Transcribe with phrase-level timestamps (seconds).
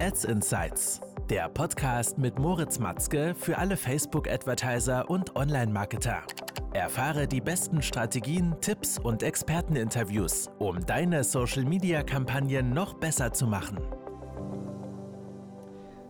[0.00, 6.22] Ads Insights, der Podcast mit Moritz Matzke für alle Facebook-Advertiser und Online-Marketer.
[6.72, 13.80] Erfahre die besten Strategien, Tipps und Experteninterviews, um deine Social-Media-Kampagnen noch besser zu machen.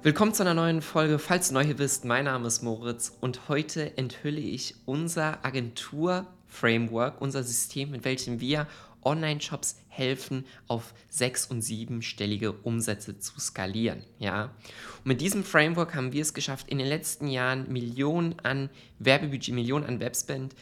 [0.03, 1.19] Willkommen zu einer neuen Folge.
[1.19, 7.23] Falls du neu hier bist, mein Name ist Moritz und heute enthülle ich unser Agentur-Framework,
[7.23, 8.67] unser System, mit welchem wir
[9.09, 14.05] Online-Shops helfen, auf sechs- und siebenstellige Umsätze zu skalieren.
[14.19, 14.55] Ja?
[14.99, 19.55] Und mit diesem Framework haben wir es geschafft, in den letzten Jahren Millionen an Werbebudget,
[19.55, 20.55] Millionen an Webspend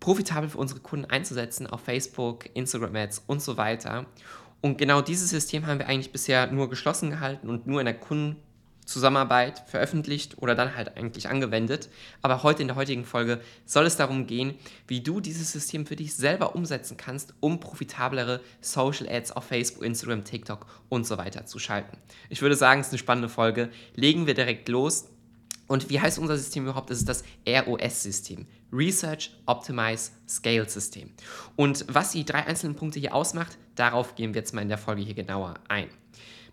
[0.00, 4.06] profitabel für unsere Kunden einzusetzen auf Facebook, Instagram-Ads und so weiter.
[4.60, 7.98] Und genau dieses System haben wir eigentlich bisher nur geschlossen gehalten und nur in der
[7.98, 8.36] Kunden
[8.88, 11.90] Zusammenarbeit veröffentlicht oder dann halt eigentlich angewendet.
[12.22, 14.54] Aber heute in der heutigen Folge soll es darum gehen,
[14.86, 19.84] wie du dieses System für dich selber umsetzen kannst, um profitablere Social Ads auf Facebook,
[19.84, 21.98] Instagram, TikTok und so weiter zu schalten.
[22.30, 23.68] Ich würde sagen, es ist eine spannende Folge.
[23.94, 25.08] Legen wir direkt los.
[25.66, 26.88] Und wie heißt unser System überhaupt?
[26.88, 28.46] Das ist das ROS-System.
[28.72, 31.10] Research, Optimize, Scale System.
[31.56, 34.78] Und was die drei einzelnen Punkte hier ausmacht, darauf gehen wir jetzt mal in der
[34.78, 35.88] Folge hier genauer ein.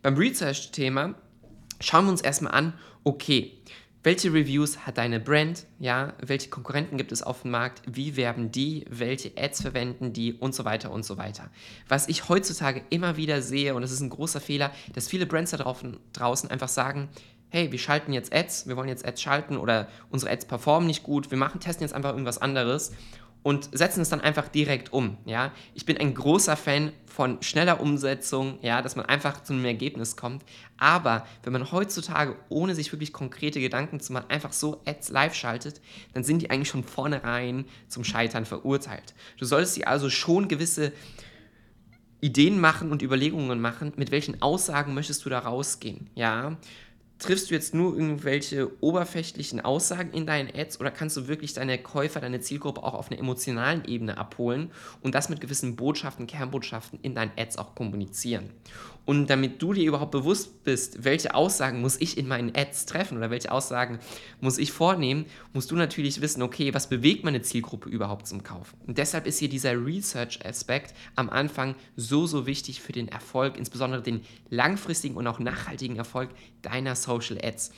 [0.02, 1.16] Beim Research-Thema
[1.80, 2.73] schauen wir uns erstmal an,
[3.04, 3.54] okay,
[4.06, 8.52] welche Reviews hat deine Brand, ja, welche Konkurrenten gibt es auf dem Markt, wie werben
[8.52, 11.50] die, welche Ads verwenden die und so weiter und so weiter.
[11.88, 15.52] Was ich heutzutage immer wieder sehe, und das ist ein großer Fehler, dass viele Brands
[15.52, 17.09] da draußen einfach sagen,
[17.50, 21.02] hey, wir schalten jetzt Ads, wir wollen jetzt Ads schalten oder unsere Ads performen nicht
[21.02, 22.92] gut, wir machen, testen jetzt einfach irgendwas anderes
[23.46, 25.20] und setzen es dann einfach direkt um.
[25.26, 25.52] Ja?
[25.76, 30.16] Ich bin ein großer Fan von schneller Umsetzung, ja, dass man einfach zu einem Ergebnis
[30.16, 30.44] kommt.
[30.78, 35.36] Aber wenn man heutzutage, ohne sich wirklich konkrete Gedanken zu machen, einfach so Ads live
[35.36, 35.80] schaltet,
[36.16, 39.14] dann sind die eigentlich schon vornherein zum Scheitern verurteilt.
[39.38, 40.92] Du solltest dir also schon gewisse
[42.22, 46.10] Ideen machen und Überlegungen machen, mit welchen Aussagen möchtest du da rausgehen.
[46.16, 46.58] Ja,
[47.26, 51.80] triffst du jetzt nur irgendwelche oberflächlichen Aussagen in deinen Ads oder kannst du wirklich deine
[51.80, 54.70] Käufer, deine Zielgruppe auch auf einer emotionalen Ebene abholen
[55.02, 58.52] und das mit gewissen Botschaften, Kernbotschaften in deinen Ads auch kommunizieren?
[59.05, 63.17] Und damit du dir überhaupt bewusst bist, welche Aussagen muss ich in meinen Ads treffen
[63.17, 63.99] oder welche Aussagen
[64.42, 68.78] muss ich vornehmen, musst du natürlich wissen, okay, was bewegt meine Zielgruppe überhaupt zum Kaufen?
[68.88, 74.02] Und deshalb ist hier dieser Research-Aspekt am Anfang so, so wichtig für den Erfolg, insbesondere
[74.02, 76.30] den langfristigen und auch nachhaltigen Erfolg
[76.64, 77.71] deiner Social Ads.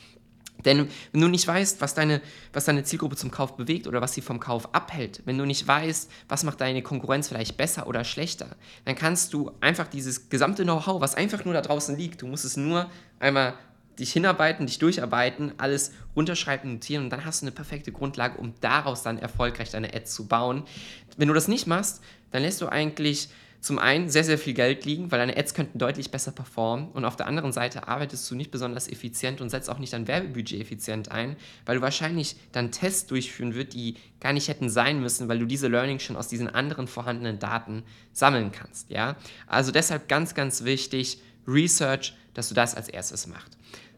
[0.66, 2.22] Denn wenn du nicht weißt, was deine,
[2.54, 5.68] was deine Zielgruppe zum Kauf bewegt oder was sie vom Kauf abhält, wenn du nicht
[5.68, 8.56] weißt, was macht deine Konkurrenz vielleicht besser oder schlechter,
[8.86, 12.46] dann kannst du einfach dieses gesamte Know-how, was einfach nur da draußen liegt, du musst
[12.46, 12.90] es nur
[13.20, 13.54] einmal
[14.00, 18.54] dich hinarbeiten, dich durcharbeiten, alles runterschreiben, notieren und dann hast du eine perfekte Grundlage, um
[18.62, 20.64] daraus dann erfolgreich deine Ads zu bauen.
[21.18, 23.30] Wenn du das nicht machst, dann lässt du eigentlich
[23.60, 27.06] zum einen sehr, sehr viel Geld liegen, weil deine Ads könnten deutlich besser performen und
[27.06, 30.62] auf der anderen Seite arbeitest du nicht besonders effizient und setzt auch nicht dein Werbebudget
[30.62, 31.36] effizient ein,
[31.66, 35.46] weil du wahrscheinlich dann Tests durchführen wirst, die gar nicht hätten sein müssen, weil du
[35.46, 38.90] diese Learning schon aus diesen anderen vorhandenen Daten sammeln kannst.
[38.90, 39.16] Ja?
[39.48, 43.58] Also deshalb ganz, ganz wichtig, Research, dass du das als erstes machst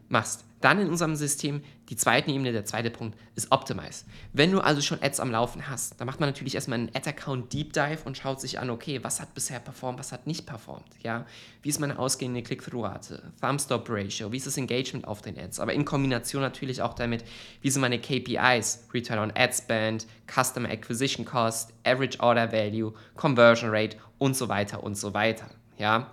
[0.10, 0.44] machst.
[0.62, 4.06] Dann in unserem System die zweite Ebene, der zweite Punkt ist Optimize.
[4.34, 7.52] Wenn du also schon Ads am Laufen hast, dann macht man natürlich erstmal einen Ad-Account
[7.52, 10.88] Deep Dive und schaut sich an, okay, was hat bisher performt, was hat nicht performt,
[11.02, 11.26] ja?
[11.62, 15.86] Wie ist meine ausgehende Click-Through-Rate, Thumb-Stop-Ratio, wie ist das Engagement auf den Ads, aber in
[15.86, 17.24] Kombination natürlich auch damit,
[17.62, 23.72] wie sind meine KPIs, Return on Ad Spend, Customer Acquisition Cost, Average Order Value, Conversion
[23.72, 26.12] Rate und so weiter und so weiter, ja?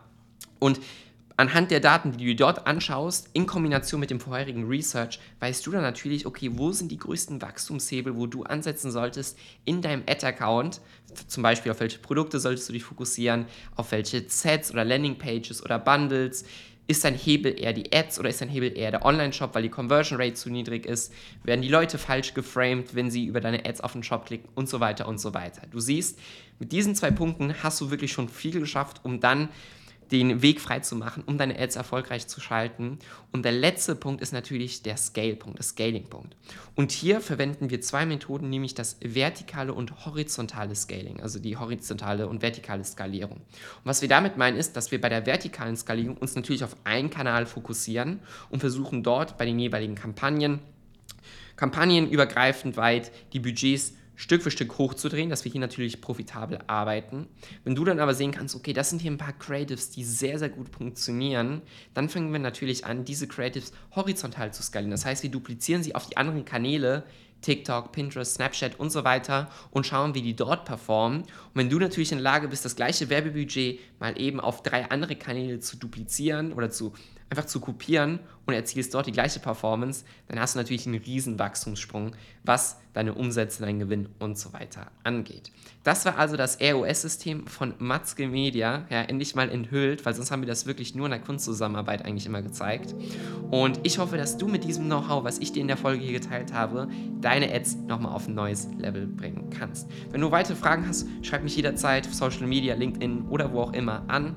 [0.59, 0.81] Und
[1.36, 5.70] anhand der Daten, die du dort anschaust, in Kombination mit dem vorherigen Research, weißt du
[5.70, 10.80] dann natürlich, okay, wo sind die größten Wachstumshebel, wo du ansetzen solltest in deinem Ad-Account.
[11.26, 15.78] Zum Beispiel, auf welche Produkte solltest du dich fokussieren, auf welche Sets oder Landingpages oder
[15.78, 16.44] Bundles.
[16.88, 19.68] Ist dein Hebel eher die Ads oder ist dein Hebel eher der Online-Shop, weil die
[19.68, 21.12] Conversion Rate zu niedrig ist?
[21.42, 24.68] Werden die Leute falsch geframed, wenn sie über deine Ads auf den Shop klicken und
[24.68, 25.62] so weiter und so weiter?
[25.72, 26.16] Du siehst,
[26.60, 29.48] mit diesen zwei Punkten hast du wirklich schon viel geschafft, um dann
[30.12, 32.98] den Weg frei zu machen, um deine Ads erfolgreich zu schalten.
[33.33, 36.36] Und der letzte Punkt ist natürlich der Scale-Punkt, der Scaling-Punkt.
[36.75, 42.28] Und hier verwenden wir zwei Methoden, nämlich das vertikale und horizontale Scaling, also die horizontale
[42.28, 43.39] und vertikale Skalierung.
[43.39, 46.77] Und was wir damit meinen, ist, dass wir bei der vertikalen Skalierung uns natürlich auf
[46.84, 48.21] einen Kanal fokussieren
[48.51, 50.60] und versuchen dort bei den jeweiligen Kampagnen,
[51.57, 57.28] kampagnenübergreifend weit die Budgets Stück für Stück hochzudrehen, dass wir hier natürlich profitabel arbeiten.
[57.65, 60.39] Wenn du dann aber sehen kannst, okay, das sind hier ein paar Creatives, die sehr,
[60.39, 61.63] sehr gut funktionieren,
[61.95, 64.91] dann fangen wir natürlich an, diese Creatives horizontal zu skalieren.
[64.91, 67.04] Das heißt, wir duplizieren sie auf die anderen Kanäle,
[67.42, 71.21] TikTok, Pinterest, Snapchat und so weiter und schauen, wie die dort performen.
[71.21, 74.91] Und wenn du natürlich in der Lage bist, das gleiche Werbebudget mal eben auf drei
[74.91, 76.95] andere Kanäle zu duplizieren oder zu
[77.31, 81.39] einfach zu kopieren und erzielst dort die gleiche Performance, dann hast du natürlich einen riesen
[81.39, 82.13] Wachstumssprung,
[82.45, 85.51] was deine Umsätze, deinen Gewinn und so weiter angeht.
[85.83, 90.43] Das war also das ROS-System von Matzke Media, ja, endlich mal enthüllt, weil sonst haben
[90.43, 92.95] wir das wirklich nur in der Kunstzusammenarbeit eigentlich immer gezeigt.
[93.51, 96.19] Und ich hoffe, dass du mit diesem Know-how, was ich dir in der Folge hier
[96.19, 96.89] geteilt habe,
[97.21, 99.89] deine Ads nochmal auf ein neues Level bringen kannst.
[100.11, 103.73] Wenn du weitere Fragen hast, schreib mich jederzeit auf Social Media, LinkedIn oder wo auch
[103.73, 104.37] immer an.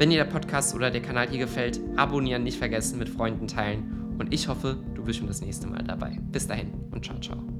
[0.00, 4.16] Wenn dir der Podcast oder der Kanal hier gefällt, abonnieren nicht vergessen, mit Freunden teilen.
[4.18, 6.18] Und ich hoffe, du bist schon das nächste Mal dabei.
[6.32, 7.59] Bis dahin und ciao, ciao.